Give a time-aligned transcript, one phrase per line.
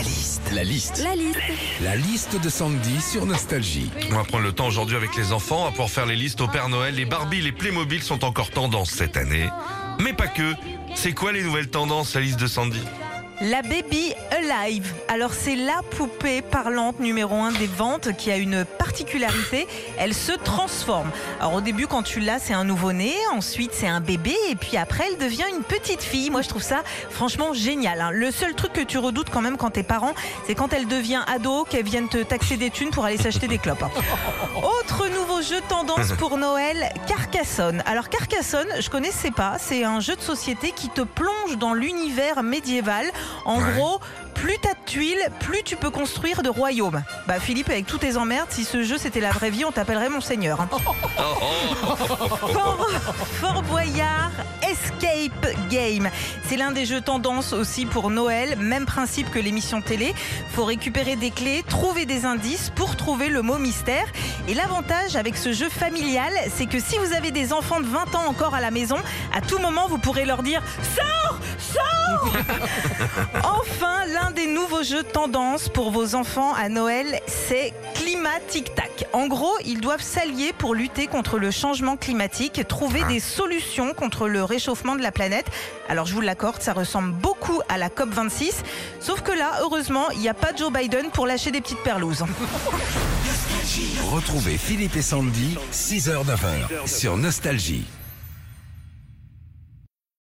[0.00, 0.52] La liste.
[0.54, 1.02] La liste.
[1.04, 1.38] La liste.
[1.82, 3.90] La liste de Sandy sur Nostalgie.
[4.10, 6.48] On va prendre le temps aujourd'hui avec les enfants à pouvoir faire les listes au
[6.48, 6.94] Père Noël.
[6.94, 9.46] Les Barbie, les Playmobil sont encore tendance cette année.
[10.02, 10.54] Mais pas que.
[10.94, 12.80] C'est quoi les nouvelles tendances, la liste de Sandy?
[13.42, 14.92] La Baby Alive.
[15.08, 19.66] Alors c'est la poupée parlante numéro un des ventes qui a une particularité,
[19.98, 21.10] elle se transforme.
[21.40, 24.76] Alors au début quand tu l'as c'est un nouveau-né, ensuite c'est un bébé et puis
[24.76, 26.28] après elle devient une petite fille.
[26.28, 28.02] Moi je trouve ça franchement génial.
[28.02, 28.10] hein.
[28.12, 30.12] Le seul truc que tu redoutes quand même quand t'es parent,
[30.46, 33.58] c'est quand elle devient ado, qu'elle vienne te taxer des thunes pour aller s'acheter des
[33.58, 33.82] clopes.
[33.82, 33.90] hein.
[34.62, 37.82] Autre nouveau jeu tendance pour Noël, Carcassonne.
[37.86, 42.42] Alors Carcassonne, je connaissais pas, c'est un jeu de société qui te plonge dans l'univers
[42.42, 43.06] médiéval.
[43.44, 43.72] En Ouais.
[43.74, 44.00] gros,
[44.34, 47.02] plus t'as de tuiles, plus tu peux construire de royaumes.
[47.26, 50.08] Bah Philippe, avec tous tes emmerdes, si ce jeu c'était la vraie vie, on t'appellerait
[50.08, 50.60] monseigneur.
[50.60, 50.68] hein.
[52.52, 52.88] Fort,
[53.40, 54.30] Fort Boyard
[54.62, 56.08] Escape Game.
[56.48, 58.56] C'est l'un des jeux tendance aussi pour Noël.
[58.58, 60.14] Même principe que l'émission télé.
[60.54, 64.04] Faut récupérer des clés, trouver des indices pour trouver le mot mystère.
[64.48, 68.14] Et l'avantage avec ce jeu familial, c'est que si vous avez des enfants de 20
[68.14, 68.96] ans encore à la maison,
[69.34, 70.62] à tout moment vous pourrez leur dire
[70.96, 72.32] Sors Sors
[73.82, 79.06] Enfin, l'un des nouveaux jeux tendance pour vos enfants à Noël, c'est Climat Tic Tac.
[79.14, 84.28] En gros, ils doivent s'allier pour lutter contre le changement climatique, trouver des solutions contre
[84.28, 85.46] le réchauffement de la planète.
[85.88, 88.50] Alors, je vous l'accorde, ça ressemble beaucoup à la COP26,
[89.00, 92.22] sauf que là, heureusement, il n'y a pas Joe Biden pour lâcher des petites perlouses.
[94.10, 97.86] Retrouvez Philippe et Sandy, 6h-9h sur Nostalgie.